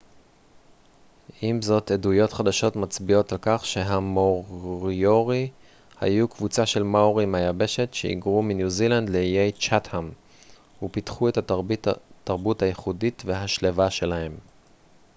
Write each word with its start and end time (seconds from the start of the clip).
עם 1.41 1.61
זאת 1.61 1.91
עדויות 1.91 2.33
חדשות 2.33 2.75
מצביעות 2.75 3.31
על 3.31 3.37
כך 3.41 3.65
שהמוריורי 3.65 5.49
היו 5.99 6.27
קבוצה 6.27 6.65
של 6.65 6.83
מאורים 6.83 7.31
מהיבשת 7.31 7.93
שהיגרו 7.93 8.41
מניו 8.41 8.69
זילנד 8.69 9.09
לאיי 9.09 9.51
צ'אטהאם 9.51 10.09
ופיתחו 10.83 11.29
את 11.29 11.37
התרבות 11.37 12.61
הייחודית 12.61 13.23
והשלווה 13.25 13.89
שלהם 13.89 14.35